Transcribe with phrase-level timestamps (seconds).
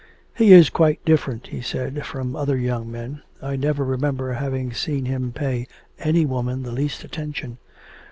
[0.33, 3.21] 'He is quite different,' he said, 'from other young men.
[3.39, 5.67] I never remember having seen him pay
[5.99, 7.59] any woman the least attention.